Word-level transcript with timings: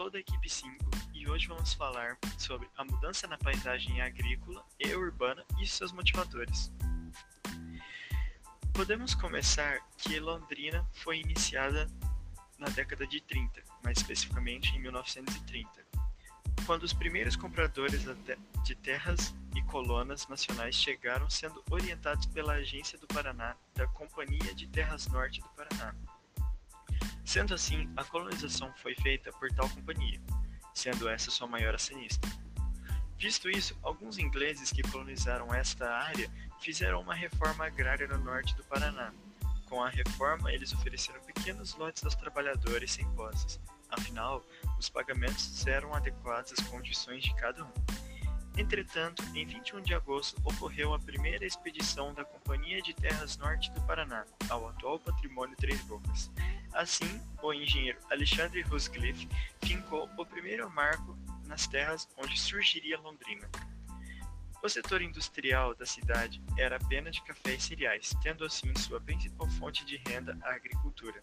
sou 0.00 0.08
da 0.08 0.18
equipe 0.18 0.48
5 0.48 0.76
e 1.12 1.28
hoje 1.28 1.46
vamos 1.46 1.74
falar 1.74 2.16
sobre 2.38 2.66
a 2.74 2.82
mudança 2.82 3.26
na 3.26 3.36
paisagem 3.36 4.00
agrícola 4.00 4.64
e 4.78 4.94
urbana 4.94 5.44
e 5.60 5.66
seus 5.66 5.92
motivadores. 5.92 6.72
Podemos 8.72 9.14
começar 9.14 9.78
que 9.98 10.18
Londrina 10.18 10.88
foi 10.90 11.20
iniciada 11.20 11.86
na 12.58 12.70
década 12.70 13.06
de 13.06 13.20
30, 13.20 13.62
mais 13.84 13.98
especificamente 13.98 14.74
em 14.74 14.80
1930, 14.80 15.68
quando 16.64 16.84
os 16.84 16.94
primeiros 16.94 17.36
compradores 17.36 18.06
de 18.64 18.74
terras 18.76 19.34
e 19.54 19.60
colonas 19.64 20.26
nacionais 20.28 20.76
chegaram 20.76 21.28
sendo 21.28 21.62
orientados 21.70 22.24
pela 22.24 22.54
Agência 22.54 22.98
do 22.98 23.06
Paraná 23.06 23.54
da 23.74 23.86
Companhia 23.88 24.54
de 24.54 24.66
Terras 24.66 25.06
Norte 25.08 25.42
do 25.42 25.48
Paraná. 25.50 25.94
Sendo 27.30 27.54
assim, 27.54 27.88
a 27.96 28.02
colonização 28.02 28.74
foi 28.78 28.92
feita 28.92 29.30
por 29.30 29.48
tal 29.52 29.68
companhia, 29.68 30.20
sendo 30.74 31.08
essa 31.08 31.30
sua 31.30 31.46
maior 31.46 31.72
acionista. 31.72 32.28
Visto 33.16 33.48
isso, 33.48 33.78
alguns 33.84 34.18
ingleses 34.18 34.72
que 34.72 34.82
colonizaram 34.82 35.54
esta 35.54 35.88
área 35.88 36.28
fizeram 36.58 37.00
uma 37.00 37.14
reforma 37.14 37.64
agrária 37.66 38.08
no 38.08 38.18
norte 38.18 38.52
do 38.56 38.64
Paraná. 38.64 39.12
Com 39.66 39.80
a 39.80 39.88
reforma, 39.88 40.52
eles 40.52 40.72
ofereceram 40.72 41.20
pequenos 41.20 41.76
lotes 41.76 42.04
aos 42.04 42.16
trabalhadores 42.16 42.90
sem 42.90 43.08
posses. 43.14 43.60
Afinal, 43.88 44.44
os 44.76 44.88
pagamentos 44.88 45.64
eram 45.68 45.94
adequados 45.94 46.52
às 46.58 46.66
condições 46.66 47.22
de 47.22 47.32
cada 47.36 47.62
um. 47.64 47.72
Entretanto, 48.58 49.22
em 49.36 49.46
21 49.46 49.82
de 49.82 49.94
agosto 49.94 50.36
ocorreu 50.42 50.94
a 50.94 50.98
primeira 50.98 51.46
expedição 51.46 52.12
da 52.12 52.24
Companhia 52.24 52.82
de 52.82 52.92
Terras 52.92 53.36
Norte 53.36 53.70
do 53.70 53.80
Paraná 53.82 54.26
ao 54.48 54.68
atual 54.68 54.98
patrimônio 54.98 55.56
Três 55.56 55.80
Bocas. 55.82 56.28
Assim, 56.72 57.20
o 57.42 57.52
engenheiro 57.52 57.98
Alexandre 58.10 58.62
Ruscliffe 58.62 59.28
fincou 59.62 60.08
o 60.16 60.24
primeiro 60.24 60.70
marco 60.70 61.18
nas 61.46 61.66
terras 61.66 62.08
onde 62.16 62.38
surgiria 62.38 62.98
Londrina. 62.98 63.48
O 64.62 64.68
setor 64.68 65.00
industrial 65.00 65.74
da 65.74 65.86
cidade 65.86 66.40
era 66.56 66.76
apenas 66.76 67.16
de 67.16 67.22
café 67.22 67.54
e 67.54 67.60
cereais, 67.60 68.14
tendo 68.22 68.44
assim 68.44 68.74
sua 68.76 69.00
principal 69.00 69.48
fonte 69.52 69.84
de 69.84 69.96
renda 69.96 70.38
a 70.42 70.54
agricultura, 70.54 71.20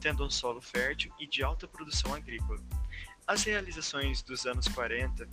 tendo 0.00 0.24
um 0.24 0.30
solo 0.30 0.60
fértil 0.60 1.12
e 1.18 1.26
de 1.26 1.42
alta 1.42 1.66
produção 1.66 2.14
agrícola. 2.14 2.60
As 3.26 3.42
realizações 3.42 4.22
dos 4.22 4.46
anos 4.46 4.68
40 4.68 5.26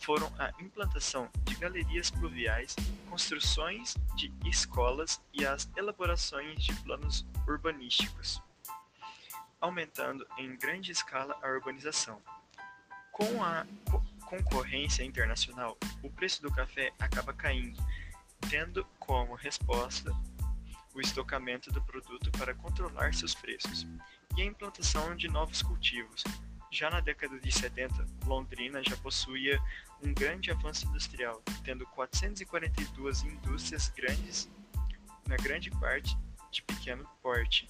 foram 0.00 0.32
a 0.38 0.50
implantação 0.60 1.28
de 1.44 1.54
galerias 1.56 2.10
pluviais, 2.10 2.74
construções 3.10 3.94
de 4.16 4.32
escolas 4.46 5.20
e 5.32 5.44
as 5.44 5.70
elaborações 5.76 6.64
de 6.64 6.74
planos 6.82 7.26
urbanísticos, 7.46 8.40
aumentando 9.60 10.26
em 10.36 10.56
grande 10.56 10.92
escala 10.92 11.36
a 11.42 11.48
urbanização. 11.48 12.22
Com 13.12 13.42
a 13.42 13.66
co 13.90 14.02
concorrência 14.26 15.02
internacional, 15.02 15.78
o 16.02 16.10
preço 16.10 16.42
do 16.42 16.52
café 16.52 16.92
acaba 16.98 17.32
caindo, 17.32 17.82
tendo 18.50 18.84
como 18.98 19.34
resposta 19.34 20.12
o 20.94 21.00
estocamento 21.00 21.72
do 21.72 21.80
produto 21.82 22.30
para 22.32 22.54
controlar 22.54 23.14
seus 23.14 23.34
preços 23.34 23.86
e 24.36 24.42
a 24.42 24.44
implantação 24.44 25.16
de 25.16 25.28
novos 25.28 25.62
cultivos, 25.62 26.22
já 26.70 26.90
na 26.90 27.00
década 27.00 27.40
de 27.40 27.50
70, 27.50 28.06
Londrina 28.26 28.82
já 28.84 28.96
possuía 28.98 29.58
um 30.02 30.12
grande 30.12 30.50
avanço 30.50 30.86
industrial, 30.86 31.42
tendo 31.64 31.86
442 31.86 33.22
indústrias 33.22 33.88
grandes, 33.88 34.50
na 35.26 35.36
grande 35.36 35.70
parte 35.70 36.16
de 36.50 36.62
pequeno 36.62 37.08
porte. 37.22 37.66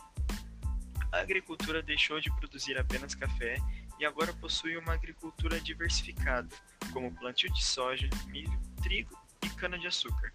A 1.10 1.20
agricultura 1.20 1.82
deixou 1.82 2.20
de 2.20 2.30
produzir 2.36 2.76
apenas 2.78 3.14
café 3.14 3.56
e 3.98 4.04
agora 4.04 4.32
possui 4.34 4.76
uma 4.76 4.92
agricultura 4.92 5.58
diversificada, 5.58 6.48
como 6.92 7.10
plantio 7.14 7.50
de 7.50 7.64
soja, 7.64 8.08
milho, 8.26 8.60
trigo 8.82 9.18
e 9.42 9.48
cana-de-açúcar. 9.48 10.32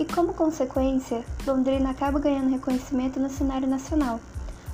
E 0.00 0.04
como 0.12 0.34
consequência, 0.34 1.24
Londrina 1.46 1.90
acaba 1.90 2.18
ganhando 2.18 2.50
reconhecimento 2.50 3.20
no 3.20 3.30
cenário 3.30 3.68
nacional. 3.68 4.20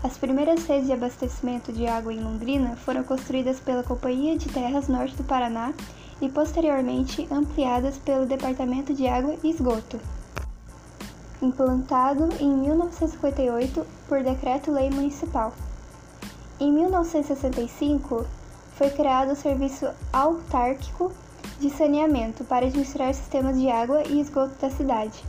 As 0.00 0.16
primeiras 0.16 0.64
redes 0.64 0.86
de 0.86 0.92
abastecimento 0.92 1.72
de 1.72 1.88
água 1.88 2.12
em 2.12 2.22
Londrina 2.22 2.76
foram 2.76 3.02
construídas 3.02 3.58
pela 3.58 3.82
Companhia 3.82 4.38
de 4.38 4.48
Terras 4.48 4.86
Norte 4.86 5.16
do 5.16 5.24
Paraná 5.24 5.74
e 6.20 6.28
posteriormente 6.28 7.26
ampliadas 7.32 7.98
pelo 7.98 8.24
Departamento 8.24 8.94
de 8.94 9.08
Água 9.08 9.34
e 9.42 9.50
Esgoto. 9.50 9.98
Implantado 11.42 12.28
em 12.38 12.48
1958 12.48 13.84
por 14.08 14.22
Decreto-Lei 14.22 14.88
Municipal. 14.88 15.52
Em 16.60 16.72
1965, 16.72 18.24
foi 18.76 18.90
criado 18.90 19.32
o 19.32 19.36
Serviço 19.36 19.88
Autárquico 20.12 21.12
de 21.58 21.70
saneamento 21.70 22.44
para 22.44 22.66
administrar 22.66 23.12
sistemas 23.12 23.58
de 23.58 23.68
água 23.68 24.04
e 24.06 24.20
esgoto 24.20 24.54
da 24.60 24.70
cidade. 24.70 25.24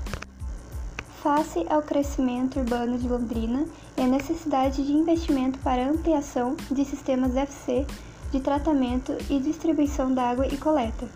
Face 1.22 1.66
ao 1.70 1.82
crescimento 1.82 2.60
urbano 2.60 2.98
de 2.98 3.06
Londrina 3.06 3.66
e 3.98 4.02
a 4.02 4.08
necessidade 4.08 4.86
de 4.86 4.94
investimento 4.94 5.60
para 5.60 5.90
ampliação 5.90 6.56
de 6.72 6.86
sistemas 6.86 7.36
FC 7.36 7.86
de 8.32 8.40
tratamento 8.40 9.12
e 9.30 9.38
distribuição 9.38 10.14
da 10.14 10.30
água 10.30 10.48
e 10.48 10.56
coleta. 10.56 11.10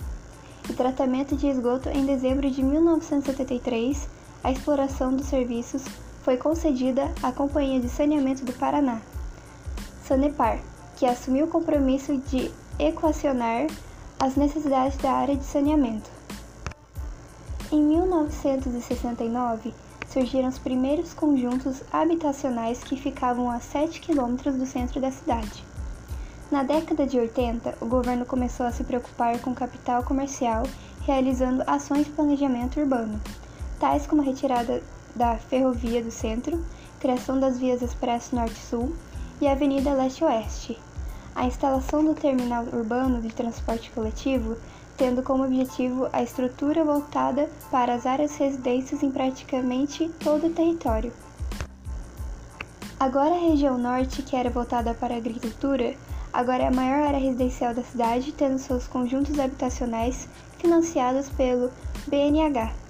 E 0.70 0.74
tratamento 0.74 1.38
de 1.38 1.48
esgoto 1.48 1.88
em 1.88 2.06
dezembro 2.06 2.52
de 2.52 2.62
1973, 2.62 4.10
a 4.44 4.52
exploração 4.52 5.16
dos 5.16 5.28
serviços 5.28 5.86
foi 6.22 6.36
concedida 6.36 7.10
à 7.24 7.32
Companhia 7.32 7.80
de 7.80 7.88
Saneamento 7.88 8.44
do 8.44 8.52
Paraná, 8.52 9.00
Sanepar, 10.04 10.60
que 10.98 11.06
assumiu 11.06 11.46
o 11.46 11.50
compromisso 11.50 12.18
de 12.18 12.52
equacionar 12.78 13.68
as 14.20 14.36
necessidades 14.36 14.98
da 14.98 15.14
área 15.14 15.38
de 15.38 15.46
saneamento. 15.46 16.10
Em 17.72 17.82
1969, 17.82 19.74
surgiram 20.14 20.48
os 20.48 20.60
primeiros 20.60 21.12
conjuntos 21.12 21.82
habitacionais 21.92 22.84
que 22.84 22.96
ficavam 22.96 23.50
a 23.50 23.60
7 23.60 24.00
quilômetros 24.00 24.56
do 24.56 24.66
centro 24.68 25.02
da 25.02 25.10
cidade. 25.10 25.66
Na 26.52 26.62
década 26.62 27.08
de 27.08 27.18
80, 27.18 27.80
o 27.82 27.88
governo 27.88 28.24
começou 28.24 28.68
a 28.68 28.72
se 28.72 28.84
preocupar 28.84 29.40
com 29.40 29.56
capital 29.56 30.04
comercial, 30.04 30.64
realizando 31.02 31.64
ações 31.66 32.06
de 32.06 32.12
planejamento 32.12 32.80
urbano, 32.80 33.20
tais 33.80 34.06
como 34.06 34.22
a 34.22 34.26
retirada 34.26 34.84
da 35.16 35.36
ferrovia 35.36 36.04
do 36.04 36.12
centro, 36.12 36.64
criação 37.00 37.40
das 37.40 37.58
vias 37.58 37.82
expresso 37.82 38.36
norte-sul 38.36 38.96
e 39.42 39.48
avenida 39.48 39.94
leste-oeste, 39.94 40.80
a 41.36 41.48
instalação 41.48 42.06
do 42.06 42.14
terminal 42.14 42.66
urbano 42.72 43.20
de 43.20 43.34
transporte 43.34 43.90
coletivo, 43.90 44.58
tendo 44.98 45.24
como 45.24 45.44
objetivo 45.44 46.08
a 46.14 46.22
estrutura 46.22 46.84
voltada 46.84 47.50
para 47.72 47.94
as 47.94 48.06
áreas 48.06 48.36
residências 48.36 49.04
em 49.04 49.12
praticamente 49.12 50.10
todo 50.24 50.48
o 50.48 50.54
território. 50.54 51.12
Agora 53.00 53.36
a 53.36 53.50
região 53.50 53.78
norte, 53.78 54.22
que 54.22 54.36
era 54.36 54.50
voltada 54.50 54.94
para 54.94 55.14
a 55.14 55.18
agricultura, 55.18 55.96
agora 56.32 56.64
é 56.64 56.68
a 56.68 56.72
maior 56.72 57.08
área 57.08 57.20
residencial 57.20 57.74
da 57.74 57.84
cidade, 57.84 58.32
tendo 58.32 58.58
seus 58.58 58.88
conjuntos 58.88 59.38
habitacionais 59.40 60.28
financiados 60.58 61.28
pelo 61.30 61.70
BNH. 62.08 62.83